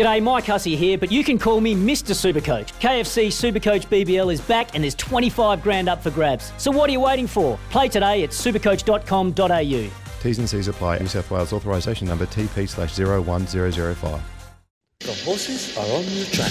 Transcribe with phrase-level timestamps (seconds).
[0.00, 2.14] G'day, Mike Hussey here, but you can call me Mr.
[2.14, 2.72] Supercoach.
[2.80, 6.54] KFC Supercoach BBL is back and there's 25 grand up for grabs.
[6.56, 7.58] So what are you waiting for?
[7.68, 9.90] Play today at supercoach.com.au.
[10.22, 11.00] T's and C's apply.
[11.00, 14.22] New South Wales authorisation number TP slash 01005.
[15.00, 16.50] The horses are on the track.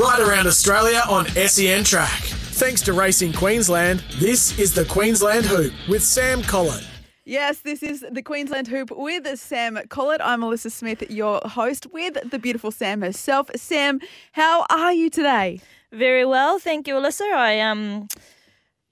[0.00, 2.20] Right around Australia on SEN Track.
[2.54, 6.86] Thanks to Racing Queensland, this is the Queensland Hoop with Sam Collett.
[7.26, 10.20] Yes, this is the Queensland Hoop with Sam Collett.
[10.22, 13.50] I'm Alissa Smith, your host, with the beautiful Sam herself.
[13.56, 14.00] Sam,
[14.32, 15.60] how are you today?
[15.90, 17.22] Very well, thank you, Alissa.
[17.32, 18.08] I um,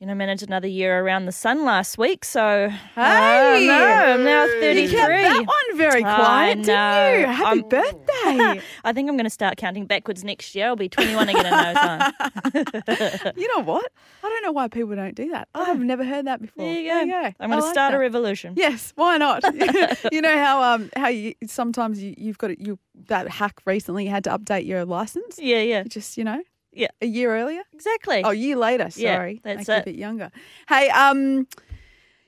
[0.02, 4.46] you know, managed another year around the sun last week, so Hey, no, I'm now
[4.46, 4.88] You 33.
[4.98, 7.26] kept that one very quiet, didn't you?
[7.28, 8.60] Happy I'm- birthday.
[8.84, 10.66] I think I'm going to start counting backwards next year.
[10.66, 12.12] I'll be 21 again in no time.
[13.36, 13.92] you know what?
[14.24, 15.46] I don't know why people don't do that.
[15.54, 16.64] I have never heard that before.
[16.64, 17.32] There you go.
[17.38, 18.54] I'm going to like start a revolution.
[18.56, 19.44] Yes, why not?
[20.12, 24.10] you know how um how you sometimes you, you've got you that hack recently you
[24.10, 25.38] had to update your license.
[25.38, 26.42] Yeah, yeah, Just you know,
[26.72, 26.88] Yeah.
[27.00, 27.62] a year earlier.
[27.72, 28.22] exactly.
[28.24, 28.88] Oh, a year later.
[28.96, 30.30] Yeah, Sorry, that's Make you a bit younger.
[30.68, 31.46] Hey, um,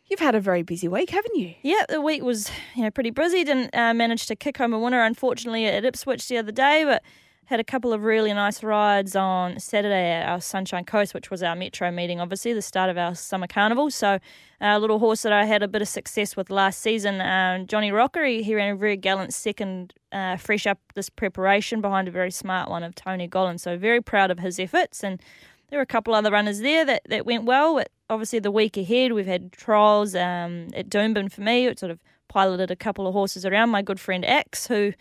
[0.07, 1.55] you've had a very busy week, haven't you?
[1.63, 3.45] Yeah, the week was you know pretty busy.
[3.45, 7.03] Didn't uh, manage to kick home a winner, unfortunately, at Ipswich the other day, but
[7.47, 11.43] had a couple of really nice rides on Saturday at our Sunshine Coast, which was
[11.43, 13.91] our metro meeting, obviously the start of our summer carnival.
[13.91, 14.19] So,
[14.61, 17.93] a little horse that I had a bit of success with last season, um, Johnny
[17.93, 22.31] Rocker, he, ran a very gallant second, uh, fresh up this preparation behind a very
[22.31, 23.61] smart one of Tony Gollan.
[23.61, 25.21] So, very proud of his efforts and.
[25.71, 28.77] There were a couple other runners there that, that went well, but obviously the week
[28.77, 31.67] ahead we've had trials um, at Doomben for me.
[31.67, 31.99] It sort of
[32.29, 33.71] piloted a couple of horses around.
[33.71, 34.93] My good friend Axe, who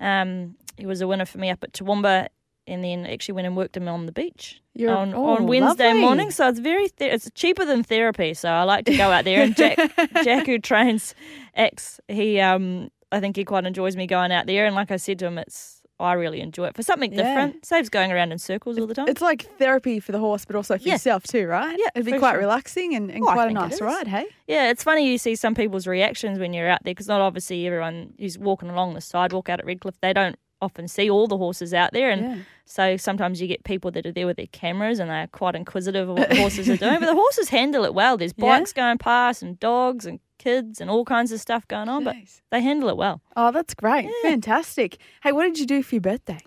[0.00, 2.28] um, he was a winner for me up at Toowoomba,
[2.66, 5.88] and then actually went and worked him on the beach You're- on, oh, on Wednesday
[5.88, 6.00] lovely.
[6.00, 6.30] morning.
[6.30, 8.34] So it's very th- it's cheaper than therapy.
[8.34, 9.76] So I like to go out there and Jack
[10.24, 11.14] Jack who trains
[11.56, 14.66] Axe, he um I think he quite enjoys me going out there.
[14.66, 17.22] And like I said to him, it's I really enjoy it for something Yeah.
[17.22, 17.64] different.
[17.66, 19.08] Saves going around in circles all the time.
[19.08, 20.94] It's like therapy for the horse, but also for Yeah.
[20.94, 21.76] yourself too, right?
[21.78, 22.40] Yeah, it'd be quite sure.
[22.40, 24.08] relaxing and, and Oh, quite a nice ride.
[24.08, 27.20] Hey, Yeah, it's funny you see some people's reactions when you're out there because not
[27.20, 31.26] obviously everyone who's walking along the sidewalk out at Redcliffe, they don't often see all
[31.26, 32.10] the horses out there.
[32.10, 32.36] And Yeah.
[32.66, 36.08] so sometimes you get people that are there with their cameras and they're quite inquisitive
[36.08, 37.00] of what the horses are doing.
[37.00, 38.16] But the horses handle it well.
[38.18, 42.02] There's bikes going past and dogs and kids and all kinds of stuff going on,
[42.02, 42.16] but
[42.50, 43.20] they handle it well.
[43.36, 44.98] Oh, that's great, fantastic.
[45.22, 46.38] Hey, what did you do for your birthday?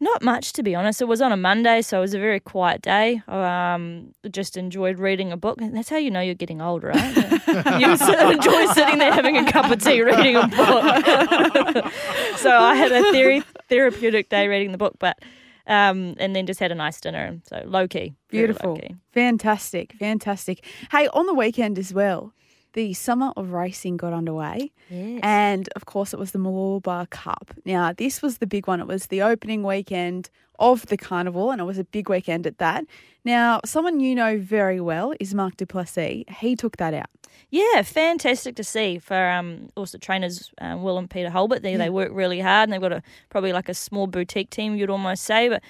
[0.00, 1.00] Not much, to be honest.
[1.00, 3.22] It was on a Monday, so it was a very quiet day.
[3.28, 5.58] Um, just enjoyed reading a book.
[5.60, 7.16] That's how you know you're getting old, right?
[7.78, 11.92] you enjoy sitting there having a cup of tea reading a book.
[12.36, 15.18] so I had a very therapeutic day reading the book, but
[15.66, 17.38] um, and then just had a nice dinner.
[17.48, 18.96] So low key, Beautiful, low-key.
[19.12, 20.64] fantastic, fantastic.
[20.90, 22.32] Hey, on the weekend as well,
[22.74, 24.70] the summer of racing got underway.
[24.90, 25.20] Yes.
[25.22, 27.52] And of course, it was the Mooloolaba Cup.
[27.64, 28.80] Now, this was the big one.
[28.80, 32.58] It was the opening weekend of the carnival, and it was a big weekend at
[32.58, 32.84] that.
[33.24, 36.24] Now, someone you know very well is Mark Du Plessis.
[36.28, 37.06] He took that out.
[37.50, 41.62] Yeah, fantastic to see for um, also trainers um, Will and Peter Hulbert.
[41.62, 44.76] They they work really hard and they've got a probably like a small boutique team
[44.76, 45.48] you'd almost say.
[45.48, 45.62] But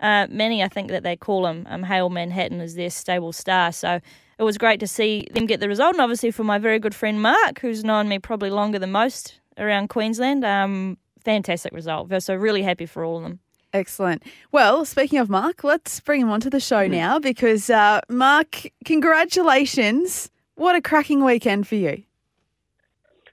[0.00, 3.72] uh, many I think that they call him um, Hale Manhattan as their stable star.
[3.72, 4.00] So
[4.38, 6.94] it was great to see them get the result, and obviously for my very good
[6.94, 10.44] friend Mark, who's known me probably longer than most around Queensland.
[10.44, 12.10] Um, fantastic result.
[12.22, 13.40] So really happy for all of them.
[13.72, 14.22] Excellent.
[14.50, 20.30] Well, speaking of Mark, let's bring him onto the show now because, uh, Mark, congratulations.
[20.54, 22.02] What a cracking weekend for you.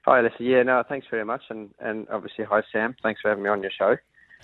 [0.04, 0.40] Hi, Alissa.
[0.40, 1.42] Yeah, no, thanks very much.
[1.48, 2.94] And, and obviously, hi, Sam.
[3.02, 3.96] Thanks for having me on your show.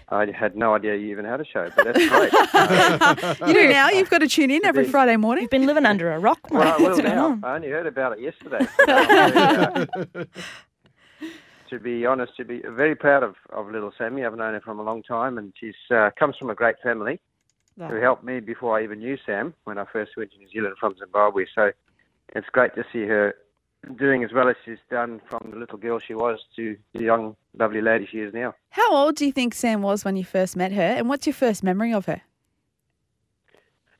[0.08, 3.48] I had no idea you even had a show, but that's great.
[3.48, 3.88] You do now.
[3.90, 5.42] You've got to tune in every Friday morning.
[5.42, 6.58] You've been living under a rock, mate.
[6.58, 7.26] well, I will now.
[7.32, 7.44] on?
[7.44, 8.66] I only heard about it yesterday.
[8.86, 10.24] But, uh,
[11.70, 14.24] to be honest, to be very proud of, of little Sammy.
[14.26, 17.18] I've known her from a long time, and she's uh, comes from a great family
[17.78, 20.74] who helped me before I even knew Sam when I first went to New Zealand
[20.78, 21.46] from Zimbabwe.
[21.54, 21.72] So
[22.34, 23.34] it's great to see her
[23.96, 27.36] doing as well as she's done from the little girl she was to the young,
[27.58, 28.54] lovely lady she is now.
[28.70, 30.82] How old do you think Sam was when you first met her?
[30.82, 32.22] And what's your first memory of her?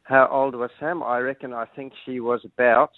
[0.05, 1.03] How old was Sam?
[1.03, 2.91] I reckon I think she was about,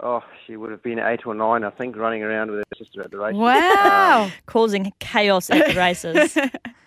[0.00, 3.02] oh, she would have been eight or nine, I think, running around with her sister
[3.02, 3.34] at the race.
[3.34, 4.30] Wow.
[4.46, 6.36] Causing chaos at the races.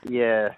[0.08, 0.50] Yeah,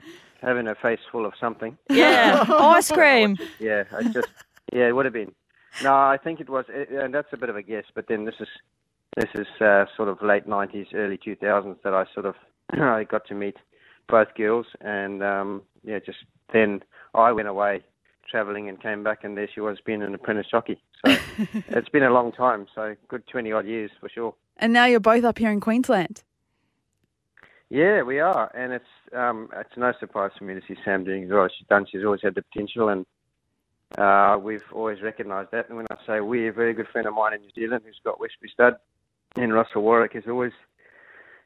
[0.41, 1.77] having her face full of something.
[1.89, 3.37] yeah, ice cream.
[3.59, 4.27] Yeah, I just,
[4.71, 5.33] yeah, it would have been.
[5.83, 8.35] No, I think it was, and that's a bit of a guess, but then this
[8.39, 8.47] is,
[9.15, 12.35] this is uh, sort of late 90s, early 2000s that I sort of,
[12.71, 13.55] I got to meet
[14.07, 16.19] both girls, and um, yeah, just
[16.51, 16.81] then
[17.13, 17.83] I went away
[18.29, 20.81] travelling and came back, and there she was being an apprentice jockey.
[21.05, 21.15] So
[21.69, 22.67] it's been a long time.
[22.75, 24.33] So good twenty odd years for sure.
[24.57, 26.23] And now you're both up here in Queensland.
[27.69, 28.85] Yeah, we are, and it's
[29.15, 31.85] um, it's no surprise for me to see Sam doing as well as she's done.
[31.89, 33.05] She's always had the potential, and
[33.97, 35.67] uh, we've always recognised that.
[35.67, 37.99] And when I say we, a very good friend of mine in New Zealand who's
[38.03, 38.75] got Westbury Stud
[39.35, 40.51] in Russell Warwick has always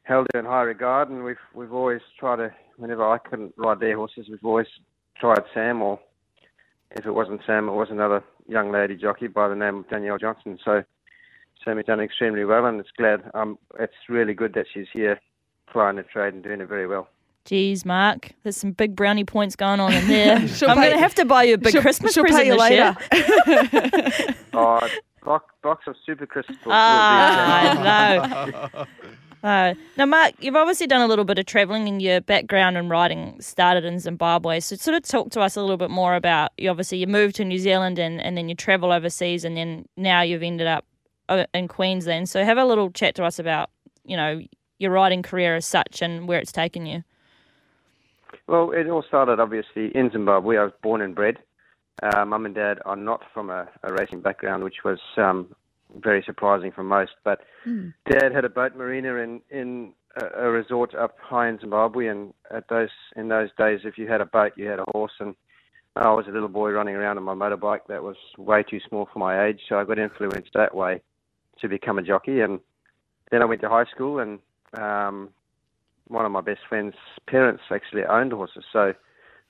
[0.02, 2.54] held in high regard, and we've we've always tried to.
[2.76, 4.66] Whenever I couldn't ride their horses, we've always
[5.20, 6.00] tried Sam, or
[6.90, 10.18] if it wasn't Sam, it was another young lady jockey by the name of Danielle
[10.18, 10.58] Johnson.
[10.64, 10.82] So
[11.64, 13.22] Sammy's done extremely well, and it's glad.
[13.32, 15.20] Um, it's really good that she's here
[15.72, 17.08] flying the trade and doing it very well.
[17.44, 20.36] Geez, Mark, there's some big brownie points going on in there.
[20.38, 22.48] I'm pay- going to have to buy you a big she'll, Christmas she'll present pay
[22.48, 24.16] you this later.
[24.16, 24.34] year.
[24.54, 24.88] Oh,
[25.24, 26.56] box, box of super crystals.
[26.58, 28.84] will be Ah, no.
[29.46, 32.88] Uh, now, Mark, you've obviously done a little bit of travelling and your background in
[32.88, 34.58] writing started in Zimbabwe.
[34.60, 36.70] So, sort of talk to us a little bit more about you.
[36.70, 40.22] Obviously, you moved to New Zealand and, and then you travel overseas, and then now
[40.22, 40.86] you've ended up
[41.28, 42.30] uh, in Queensland.
[42.30, 43.68] So, have a little chat to us about
[44.06, 44.40] you know
[44.78, 47.04] your writing career as such and where it's taken you.
[48.46, 50.56] Well, it all started obviously in Zimbabwe.
[50.56, 51.38] I was born and bred.
[52.02, 55.54] Uh, Mum and Dad are not from a, a racing background, which was um,
[56.00, 57.12] very surprising for most.
[57.22, 57.40] But
[58.10, 62.34] Dad had a boat marina in in a, a resort up high in Zimbabwe, and
[62.50, 65.12] at those in those days, if you had a boat, you had a horse.
[65.20, 65.34] And
[65.96, 69.08] I was a little boy running around on my motorbike that was way too small
[69.12, 71.00] for my age, so I got influenced that way
[71.60, 72.40] to become a jockey.
[72.40, 72.58] And
[73.30, 74.40] then I went to high school, and
[74.76, 75.30] um,
[76.08, 76.96] one of my best friend's
[77.26, 78.94] parents actually owned horses, so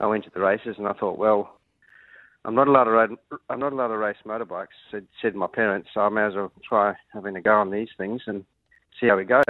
[0.01, 1.59] I went to the races, and I thought, well,
[2.45, 3.11] I'm not allowed to ride.
[3.49, 4.77] I'm not allowed to race motorbikes.
[4.91, 7.89] Said said my parents, so I may as well try having a go on these
[7.97, 8.45] things and
[9.01, 9.43] see how we go.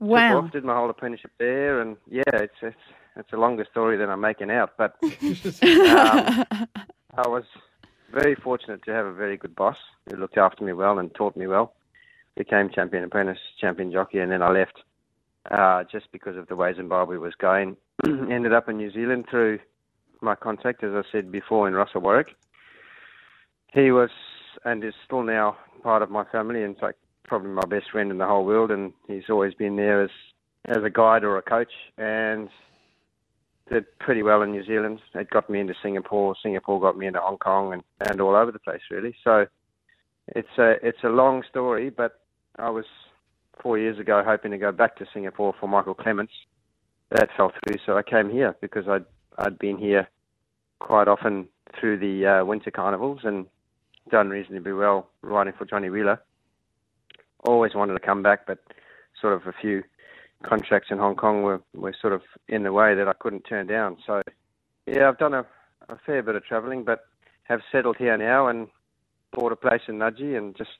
[0.00, 0.38] Wow.
[0.38, 2.76] off, did my whole apprenticeship there, and yeah, it's it's
[3.16, 5.10] it's a longer story than I'm making out, but um,
[7.16, 7.44] I was
[8.12, 9.76] very fortunate to have a very good boss
[10.08, 11.74] who looked after me well and taught me well.
[12.36, 14.82] Became champion apprentice, champion jockey, and then I left
[15.50, 17.76] uh, just because of the way Zimbabwe was going.
[18.06, 19.58] Ended up in New Zealand through
[20.20, 22.34] my contact, as I said before, in Russell Warwick.
[23.72, 24.10] He was
[24.64, 26.62] and is still now part of my family.
[26.62, 30.02] In fact, probably my best friend in the whole world, and he's always been there
[30.02, 30.10] as
[30.66, 32.48] as a guide or a coach, and
[33.70, 35.00] did pretty well in New Zealand.
[35.14, 36.34] It got me into Singapore.
[36.42, 39.14] Singapore got me into Hong Kong, and, and all over the place really.
[39.24, 39.46] So
[40.28, 42.20] it's a it's a long story, but
[42.58, 42.86] I was
[43.62, 46.32] four years ago hoping to go back to Singapore for Michael Clements.
[47.10, 49.04] That fell through, so I came here because I'd
[49.38, 50.08] I'd been here
[50.80, 51.48] quite often
[51.78, 53.46] through the uh, winter carnivals and
[54.10, 56.20] done reasonably well riding for Johnny Wheeler.
[57.44, 58.58] Always wanted to come back, but
[59.20, 59.82] sort of a few
[60.44, 63.66] contracts in Hong Kong were, were sort of in the way that I couldn't turn
[63.66, 63.96] down.
[64.06, 64.22] So,
[64.86, 65.46] yeah, I've done a,
[65.88, 67.00] a fair bit of travelling, but
[67.44, 68.68] have settled here now and
[69.32, 70.70] bought a place in Nudgee and just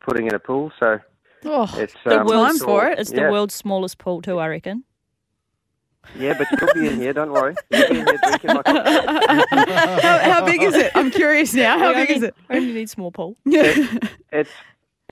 [0.00, 0.72] putting in a pool.
[0.78, 0.98] So
[1.44, 4.84] Oh, it's The um, world's, it's all- It's the world's smallest pool too, I reckon.
[6.18, 7.12] Yeah, but you'll be in here.
[7.12, 7.54] Don't worry.
[7.70, 8.62] You'll be in here drinking my
[10.02, 10.90] how, how big is it?
[10.94, 11.78] I'm curious now.
[11.78, 12.34] How We big only, is it?
[12.48, 13.36] we only need small pool.
[14.32, 14.50] It's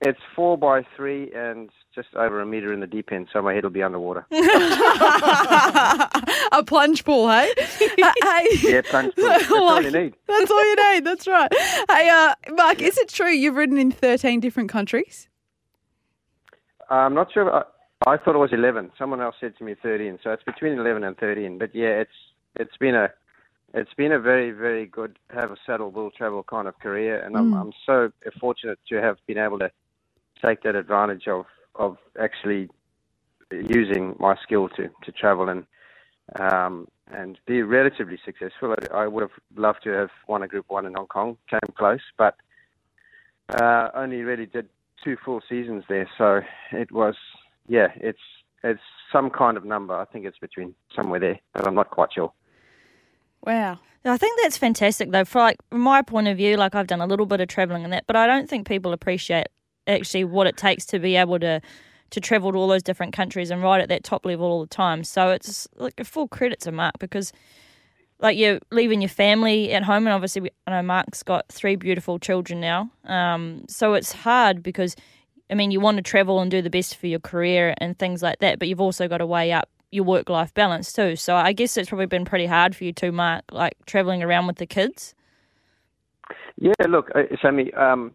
[0.01, 3.53] it's four by three and just over a meter in the deep end, so my
[3.53, 4.25] head will be underwater.
[4.31, 4.33] a
[6.65, 7.51] plunge pool, hey?
[8.01, 8.47] Uh, hey.
[8.61, 9.25] Yeah, plunge pool.
[9.27, 10.15] That's all you need.
[10.27, 11.05] That's all you need.
[11.05, 11.51] That's right.
[11.89, 15.27] Hey, uh, Mark, is it true you've ridden in 13 different countries?
[16.89, 17.53] I'm not sure.
[17.53, 17.63] I,
[18.07, 18.91] I thought it was 11.
[18.97, 21.57] Someone else said to me 13, so it's between 11 and 13.
[21.57, 22.11] But yeah, it's
[22.55, 23.09] it's been a
[23.73, 27.37] it's been a very very good have a saddle will travel kind of career, and
[27.37, 29.71] I'm I'm so fortunate to have been able to
[30.43, 32.69] take that advantage of of actually
[33.51, 35.65] using my skill to to travel and
[36.39, 38.75] um, and be relatively successful.
[38.91, 41.73] I, I would have loved to have won a Group One in Hong Kong, came
[41.77, 42.35] close, but
[43.49, 44.69] uh, only really did
[45.03, 46.09] two full seasons there.
[46.17, 46.41] So
[46.71, 47.15] it was,
[47.67, 48.19] yeah, it's
[48.63, 49.93] it's some kind of number.
[49.93, 52.31] I think it's between somewhere there, but I'm not quite sure.
[53.45, 53.79] Wow.
[54.05, 55.25] I think that's fantastic though.
[55.25, 57.83] For like from my point of view, like I've done a little bit of travelling
[57.83, 59.47] and that, but I don't think people appreciate
[59.87, 61.61] actually what it takes to be able to
[62.11, 64.67] to travel to all those different countries and ride at that top level all the
[64.67, 65.03] time.
[65.03, 67.31] So it's like a full credit to Mark because
[68.19, 71.75] like you're leaving your family at home and obviously we, I know Mark's got three
[71.75, 72.91] beautiful children now.
[73.05, 74.95] Um, so it's hard because
[75.49, 78.21] I mean you want to travel and do the best for your career and things
[78.21, 81.15] like that, but you've also got to weigh up your work life balance too.
[81.15, 84.47] So I guess it's probably been pretty hard for you too, Mark, like traveling around
[84.47, 85.15] with the kids.
[86.57, 87.73] Yeah, look, uh, Sammy.
[87.73, 88.13] Um,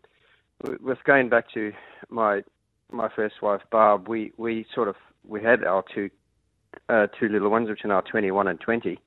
[0.80, 1.72] with going back to
[2.10, 2.42] my
[2.92, 4.96] my first wife, Barb, we we sort of
[5.26, 6.10] we had our two
[6.88, 8.98] uh, two little ones, which are now 21 and 20.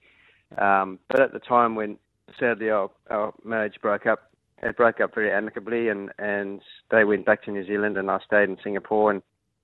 [0.57, 1.97] Um, but at the time when
[2.39, 4.31] sadly, our, our marriage broke up.
[4.63, 8.19] It broke up very amicably, and, and they went back to New Zealand, and I
[8.25, 9.21] stayed in Singapore, and,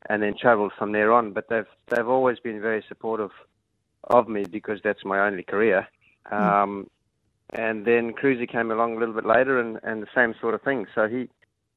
[0.07, 1.33] and then travelled from there on.
[1.33, 3.31] But they've they've always been very supportive
[4.05, 5.87] of me because that's my only career.
[6.31, 6.89] Um,
[7.51, 10.61] and then Cruzy came along a little bit later, and, and the same sort of
[10.61, 10.85] thing.
[10.93, 11.29] So he,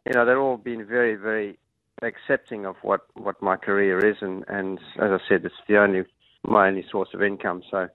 [0.04, 1.58] you know, they're all been very very
[2.02, 6.02] accepting of what, what my career is, and, and as I said, it's the only
[6.46, 7.62] my only source of income.
[7.70, 7.88] So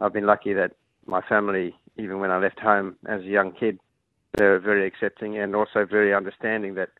[0.00, 0.72] I've been lucky that
[1.06, 3.78] my family, even when I left home as a young kid,
[4.36, 6.90] they were very accepting and also very understanding that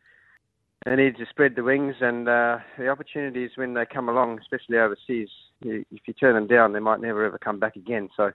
[0.84, 4.78] they need to spread the wings and uh, the opportunities when they come along, especially
[4.78, 5.28] overseas.
[5.62, 8.08] You, if you turn them down, they might never ever come back again.
[8.16, 8.32] So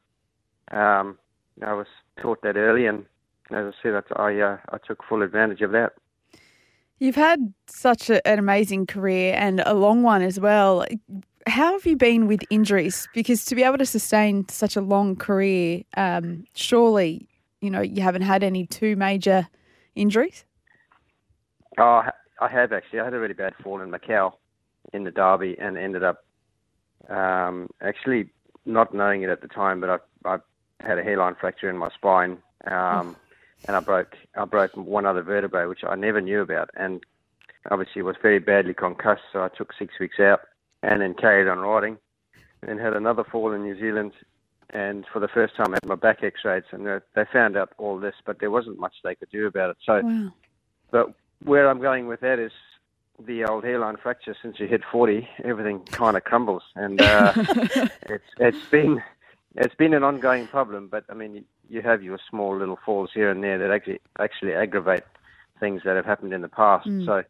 [0.72, 1.18] um,
[1.66, 1.88] I was
[2.22, 3.06] taught that early, and
[3.52, 5.94] as I said, I, uh, I took full advantage of that.
[7.00, 10.86] You've had such a, an amazing career and a long one as well.
[11.48, 13.08] How have you been with injuries?
[13.14, 17.28] Because to be able to sustain such a long career, um, surely
[17.62, 19.48] you know you haven't had any too major
[19.96, 20.46] injuries.
[21.78, 22.04] Oh,
[22.42, 23.00] I have actually.
[23.00, 24.34] I had a really bad fall in Macau
[24.94, 26.26] in the derby and ended up
[27.10, 28.30] um, actually
[28.66, 29.90] not knowing it at the time, but
[30.26, 30.38] I, I
[30.80, 32.38] had a hairline fracture in my spine.
[32.66, 33.16] Um,
[33.68, 37.04] and I broke I broke one other vertebrae, which I never knew about, and
[37.72, 39.24] obviously was very badly concussed.
[39.34, 40.42] So I took six weeks out,
[40.84, 41.98] and then carried on riding,
[42.62, 44.14] and then had another fall in New Zealand,
[44.72, 48.00] and for the first time I had my back x-rays, and they found out all
[48.00, 49.78] this, but there wasn't much they could do about it.
[49.86, 50.34] So, wow.
[50.92, 52.52] but where I'm going with that is
[53.26, 54.36] the old hairline fracture.
[54.42, 59.02] Since you hit 40, everything kind of crumbles, and uh, it's it's been
[59.56, 60.88] it's been an ongoing problem.
[60.88, 64.54] But I mean, you have your small little falls here and there that actually actually
[64.54, 65.04] aggravate
[65.60, 66.88] things that have happened in the past.
[66.88, 67.06] Mm.
[67.06, 67.24] So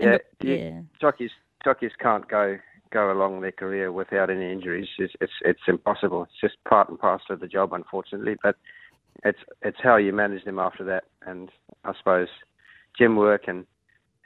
[0.00, 0.80] yeah, yeah.
[1.00, 1.30] jockeys
[1.66, 2.58] jockeys can't go
[2.92, 4.86] go along their career without any injuries.
[4.98, 6.22] It's, it's it's impossible.
[6.22, 8.36] It's just part and parcel of the job, unfortunately.
[8.40, 8.56] But
[9.24, 11.50] it's it's how you manage them after that, and
[11.84, 12.28] I suppose
[12.96, 13.66] gym work and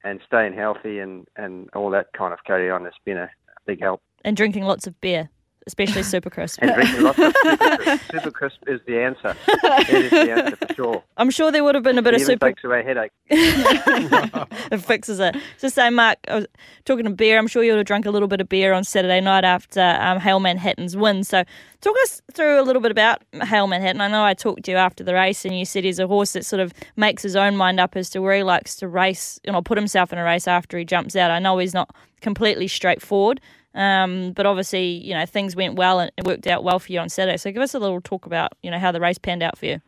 [0.05, 3.31] and staying healthy and and all that kind of carry on has been a
[3.67, 4.03] big help.
[4.23, 5.31] And drinking lots of beer,
[5.67, 6.59] especially Super Crisp.
[6.63, 8.03] And drinking lots of super crisp.
[8.11, 9.37] super crisp is the answer.
[9.49, 11.05] It is the answer for sure.
[11.17, 13.13] I'm sure there would have been a bit It of even Super takes away headache.
[13.31, 15.37] it fixes it.
[15.59, 16.47] Just say, Mark, I was
[16.85, 17.39] talking of beer.
[17.39, 19.97] I'm sure you would have drunk a little bit of beer on Saturday night after
[20.01, 21.25] um, Hale Manhattan's win.
[21.25, 21.45] So,
[21.81, 24.01] talk us through a little bit about Hale Manhattan.
[24.01, 26.33] I know I talked to you after the race, and you said he's a horse
[26.33, 29.39] that sort of makes his own mind up as to where he likes to race,
[29.45, 31.31] you know, put himself in a race after he jumps out.
[31.31, 33.41] I know he's not completely straightforward,
[33.75, 36.99] um, but obviously, you know, things went well and it worked out well for you
[37.01, 37.37] on Saturday.
[37.37, 39.67] So, give us a little talk about, you know, how the race panned out for
[39.67, 39.81] you.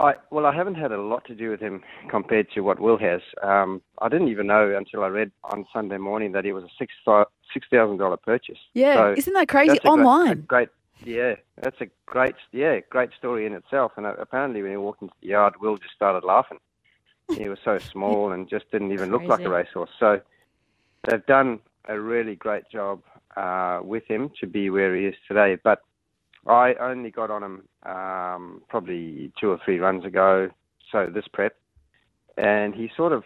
[0.00, 1.80] I, well, I haven't had a lot to do with him
[2.10, 3.20] compared to what Will has.
[3.44, 6.68] Um, I didn't even know until I read on Sunday morning that it was a
[6.78, 6.92] six
[7.52, 8.58] six thousand dollar purchase.
[8.74, 9.68] Yeah, So isn't that crazy?
[9.68, 10.30] that's a great- Online.
[10.32, 10.68] a great,
[11.04, 13.92] yeah, that's a great, yeah, great story in itself.
[13.96, 16.58] And uh, apparently, when he walked into the yard, Will just started laughing.
[17.32, 19.90] He was so small and just didn't even look like a racehorse.
[20.00, 20.20] So
[21.08, 23.02] they've done a really great job
[23.36, 25.56] uh, with him to be where he is today.
[25.62, 25.80] But
[26.46, 30.50] I only got on him um, probably two or three runs ago,
[30.92, 31.56] so this prep,
[32.36, 33.24] and he sort of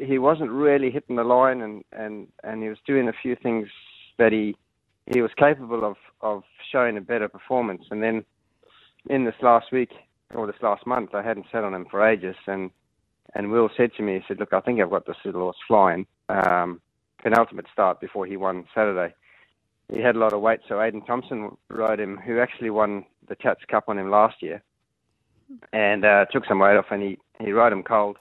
[0.00, 3.68] he wasn't really hitting the line, and, and, and he was doing a few things
[4.18, 4.56] that he
[5.12, 7.82] he was capable of, of showing a better performance.
[7.90, 8.24] And then
[9.08, 9.90] in this last week
[10.34, 12.70] or this last month, I hadn't sat on him for ages, and
[13.34, 15.56] and Will said to me, he said, "Look, I think I've got this little horse
[15.66, 16.80] flying." Um,
[17.22, 19.14] penultimate start before he won Saturday
[19.92, 20.60] he had a lot of weight.
[20.68, 24.62] So Adin Thompson rode him, who actually won the Tats Cup on him last year,
[25.72, 26.86] and uh, took some weight off.
[26.90, 28.18] And he he rode him cold,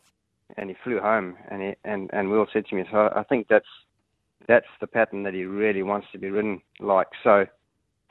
[0.56, 1.36] and he flew home.
[1.50, 3.68] And he and and Will said to me, so I think that's
[4.48, 7.08] that's the pattern that he really wants to be ridden like.
[7.24, 7.46] So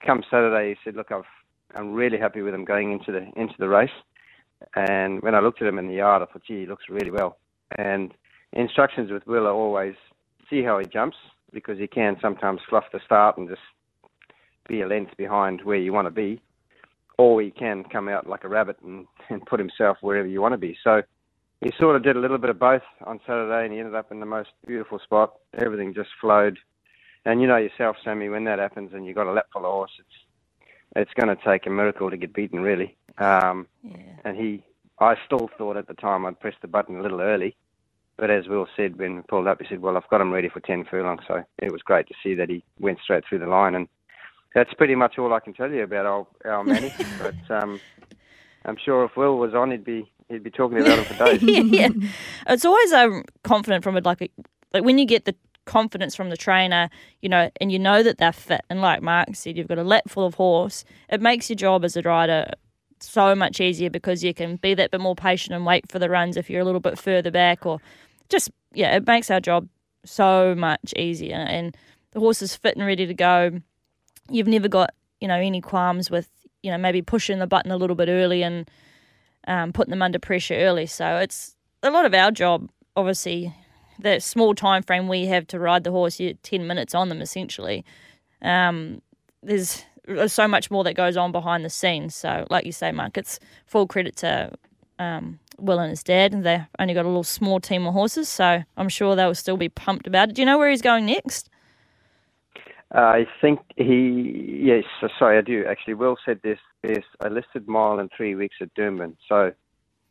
[0.04, 1.24] come Saturday, he said, look, I've
[1.74, 3.90] I'm really happy with him going into the into the race.
[4.74, 7.10] And when I looked at him in the yard, I thought, gee, he looks really
[7.10, 7.38] well.
[7.76, 8.12] And
[8.52, 9.94] instructions with Will are always
[10.48, 11.16] see how he jumps
[11.52, 13.60] because he can sometimes fluff the start and just
[14.68, 16.40] be a length behind where you want to be,
[17.18, 20.52] or he can come out like a rabbit and, and put himself wherever you want
[20.52, 20.76] to be.
[20.82, 21.02] So
[21.60, 24.12] he sort of did a little bit of both on Saturday, and he ended up
[24.12, 25.34] in the most beautiful spot.
[25.54, 26.58] Everything just flowed,
[27.24, 29.72] and you know yourself, Sammy, when that happens and you've got a lap full of
[29.72, 30.08] horse, it's
[30.94, 32.96] it's going to take a miracle to get beaten, really.
[33.18, 33.96] Um, Yeah.
[34.24, 34.64] and he,
[34.98, 37.54] I still thought at the time I'd pressed the button a little early.
[38.18, 40.48] But as Will said when we pulled up, he said, "Well, I've got him ready
[40.48, 43.46] for ten furlongs." So it was great to see that he went straight through the
[43.46, 43.88] line, and
[44.54, 46.92] that's pretty much all I can tell you about our, our Manny.
[47.20, 47.78] but um,
[48.64, 51.42] I'm sure if Will was on, he'd be he'd be talking about him for days.
[51.42, 51.88] yeah,
[52.48, 54.04] it's always um, confident from it.
[54.04, 54.30] Like, a-
[54.72, 55.34] like when you get the
[55.66, 56.88] confidence from the trainer,
[57.20, 58.62] you know, and you know that they're fit.
[58.70, 60.84] And like Mark said, you've got a lap full of horse.
[61.10, 62.50] It makes your job as a rider
[63.00, 66.08] so much easier because you can be that bit more patient and wait for the
[66.08, 67.78] runs if you're a little bit further back or
[68.28, 69.68] just yeah, it makes our job
[70.04, 71.76] so much easier and
[72.12, 73.60] the horse is fit and ready to go.
[74.30, 74.90] You've never got,
[75.20, 76.28] you know, any qualms with,
[76.62, 78.70] you know, maybe pushing the button a little bit early and
[79.46, 80.86] um, putting them under pressure early.
[80.86, 83.54] So it's a lot of our job, obviously,
[83.98, 87.20] the small time frame we have to ride the horse, you 10 minutes on them
[87.20, 87.84] essentially.
[88.42, 89.02] Um,
[89.42, 92.14] there's, there's so much more that goes on behind the scenes.
[92.14, 94.52] So, like you say, Mark, it's full credit to
[94.98, 98.28] um, Will and his dad, and they've only got a little small team of horses.
[98.28, 100.34] So, I'm sure they'll still be pumped about it.
[100.34, 101.50] Do you know where he's going next?
[102.92, 104.84] I think he, yes,
[105.18, 105.94] sorry, I do actually.
[105.94, 106.58] Will said this.
[106.82, 109.52] There's a listed mile in three weeks at Doomben, So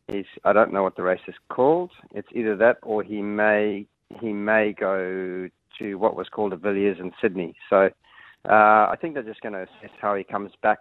[0.08, 1.90] he's, I don't know what the race is called.
[2.14, 3.86] It's either that or he may,
[4.20, 5.48] he may go
[5.78, 7.54] to what was called the Villiers in Sydney.
[7.70, 7.88] So
[8.48, 10.80] uh, I think they're just going to assess how he comes back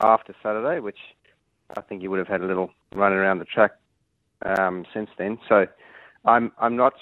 [0.00, 0.98] after Saturday, which
[1.76, 3.72] I think he would have had a little run around the track
[4.44, 5.38] um, since then.
[5.48, 5.66] So
[6.24, 6.94] I'm, I'm not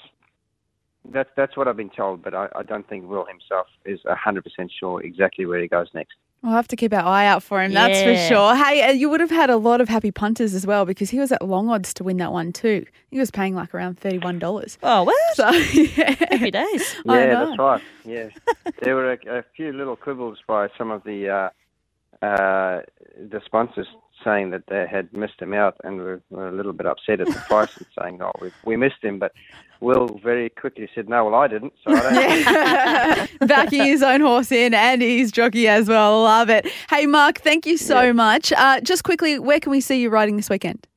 [1.11, 4.43] that's that's what I've been told, but I, I don't think Will himself is hundred
[4.43, 6.15] percent sure exactly where he goes next.
[6.43, 8.55] We'll have to keep our eye out for him, that's for sure.
[8.55, 11.19] Hey, uh, you would have had a lot of happy punters as well because he
[11.19, 12.85] was at long odds to win that one too.
[13.09, 14.77] He was paying like around $31.
[14.83, 15.15] Oh, what?
[15.35, 16.11] So, yeah.
[16.29, 16.95] Happy days.
[17.07, 17.45] I Yeah, know.
[17.47, 17.81] that's right.
[18.05, 18.29] Yeah,
[18.83, 22.81] there were a, a few little quibbles by some of the uh, uh,
[23.17, 23.87] the sponsors
[24.23, 27.27] saying that they had missed him out and were, were a little bit upset at
[27.27, 29.33] the price and saying, "Oh, we, we missed him," but
[29.79, 33.39] Will very quickly said, "No, well, I didn't." So I don't.
[33.47, 36.23] Backing his own horse in and his jockey as well.
[36.23, 36.67] Love it.
[36.89, 38.11] Hey, Mark, thank you so Yeah.
[38.13, 38.51] much.
[38.53, 40.87] Uh, just quickly, where can we see you riding this weekend?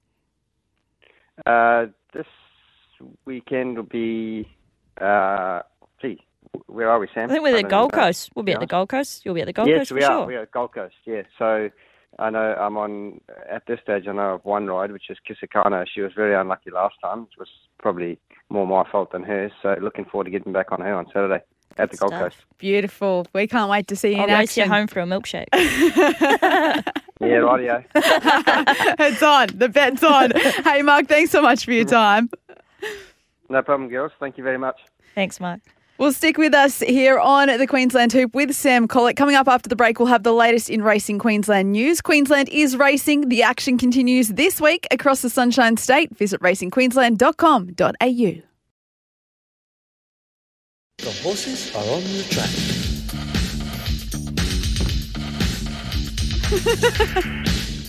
[1.46, 2.26] Uh, this
[3.24, 4.48] weekend will be.
[5.00, 5.60] Uh,
[6.00, 6.20] gee,
[6.66, 7.30] where are we, Sam?
[7.30, 7.98] I think we're at the Gold know.
[7.98, 8.30] Coast.
[8.34, 9.24] We'll be at the Gold Coast.
[9.24, 10.10] You'll be at the Gold yes, Coast we for are.
[10.20, 10.26] sure.
[10.26, 10.94] We are at Gold Coast.
[11.06, 11.22] Yeah.
[11.38, 11.70] So
[12.20, 14.06] I know I'm on at this stage.
[14.06, 15.86] I know of one ride, which is Kisakana.
[15.92, 17.26] She was very unlucky last time.
[17.32, 17.48] It was
[17.78, 18.18] probably
[18.50, 19.52] more my fault than hers.
[19.62, 21.42] So looking forward to getting back on her on Saturday
[21.78, 22.12] at the Gold.
[22.12, 22.36] Coast.
[22.58, 23.26] Beautiful.
[23.32, 24.72] We can't wait to see you I'll in race you action.
[24.74, 25.48] home for a milkshake.
[27.20, 27.84] Yeah, rightio.
[27.94, 29.48] it's on.
[29.54, 30.30] The bet's on.
[30.64, 32.30] hey, Mark, thanks so much for your time.
[33.50, 34.12] no problem, girls.
[34.18, 34.80] Thank you very much.
[35.14, 35.60] Thanks, Mark.
[36.00, 39.18] Well, stick with us here on the Queensland Hoop with Sam Collett.
[39.18, 42.00] Coming up after the break, we'll have the latest in racing Queensland news.
[42.00, 43.28] Queensland is racing.
[43.28, 46.16] The action continues this week across the Sunshine State.
[46.16, 48.42] Visit racingqueensland.com.au.
[50.96, 52.48] The horses are on the track.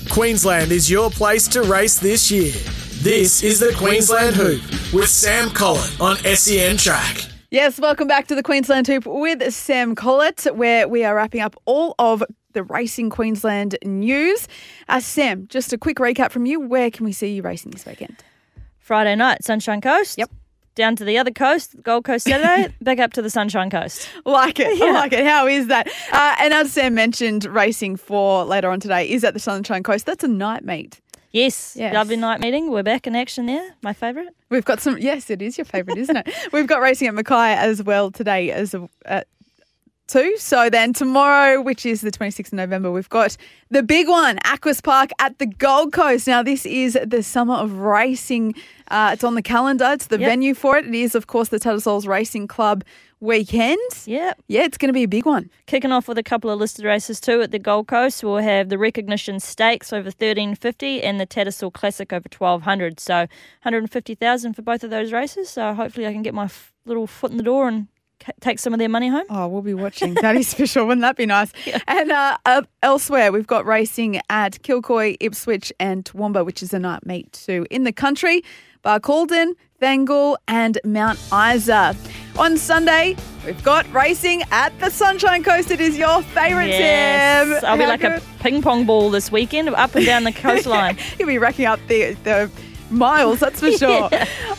[0.11, 2.51] Queensland is your place to race this year.
[3.03, 7.30] This is the Queensland Hoop with Sam Collett on SEN Track.
[7.53, 11.53] Yes, welcome back to the Queensland Hoop with Sam Collett, where we are wrapping up
[11.65, 14.47] all of the Racing Queensland news.
[14.87, 16.61] Uh, Sam, just a quick recap from you.
[16.61, 18.23] Where can we see you racing this weekend?
[18.79, 20.17] Friday night, Sunshine Coast.
[20.17, 20.31] Yep.
[20.75, 24.07] Down to the other coast, Gold Coast Saturday, back up to the Sunshine Coast.
[24.23, 24.81] Like it.
[24.81, 25.25] I like it.
[25.25, 25.89] How is that?
[26.13, 30.05] Uh, and as Sam mentioned, racing for later on today is at the Sunshine Coast.
[30.05, 31.01] That's a night meet.
[31.31, 31.93] Yes, Yes.
[31.93, 32.71] lovely night meeting.
[32.71, 33.75] We're back in action there.
[33.81, 34.29] My favourite.
[34.49, 34.97] We've got some.
[34.97, 36.29] Yes, it is your favourite, isn't it?
[36.51, 39.27] We've got racing at Mackay as well today as a, at
[40.07, 40.35] two.
[40.37, 43.37] So then tomorrow, which is the 26th of November, we've got
[43.69, 46.27] the big one, Aquis Park at the Gold Coast.
[46.27, 48.53] Now, this is the summer of racing.
[48.89, 49.89] Uh, it's on the calendar.
[49.93, 50.29] It's the Yep.
[50.29, 50.85] venue for it.
[50.85, 52.83] It is, of course, the Tattersalls Racing Club
[53.21, 53.79] weekend.
[54.05, 54.33] Yeah.
[54.47, 55.49] Yeah, it's going to be a big one.
[55.67, 58.23] Kicking off with a couple of listed races too at the Gold Coast.
[58.23, 62.99] We'll have the Recognition Stakes over 1350 and the Tattersall Classic over 1200.
[62.99, 65.49] So 150,000 for both of those races.
[65.49, 67.87] So hopefully I can get my f- little foot in the door and
[68.39, 69.25] take some of their money home.
[69.29, 70.13] Oh, we'll be watching.
[70.15, 70.85] That is for sure.
[70.85, 71.51] Wouldn't that be nice?
[71.87, 76.79] And uh, uh, elsewhere, we've got racing at Kilcoy, Ipswich, and Toowoomba, which is a
[76.79, 77.65] night meet too.
[77.69, 78.43] In the country,
[78.83, 81.95] Barcaldine, Thangool, and Mount Isa.
[82.37, 83.15] On Sunday,
[83.45, 85.69] we've got racing at the Sunshine Coast.
[85.71, 87.61] It is your favourite, Yes.
[87.61, 87.69] Sam.
[87.69, 90.97] I'll be How like a ping pong ball this weekend up and down the coastline.
[91.19, 92.49] You'll be racking up the the
[92.89, 94.09] miles, that's for sure.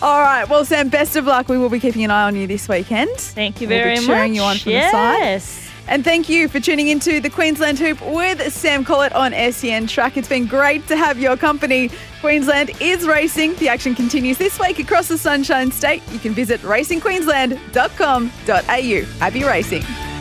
[0.03, 0.45] All right.
[0.49, 1.49] Well, Sam, best of luck.
[1.49, 3.11] We will be keeping an eye on you this weekend.
[3.17, 4.07] Thank you We'll be very much.
[4.07, 5.43] cheering you on from the side.
[5.89, 10.17] And thank you for tuning into the Queensland Hoop with Sam Collett on SEN Track.
[10.17, 11.91] It's been great to have your company.
[12.21, 13.55] Queensland is racing.
[13.57, 16.03] The action continues this week across the Sunshine State.
[16.13, 19.19] You can visit racingqueensland.com.au.
[19.19, 20.12] Happy racing.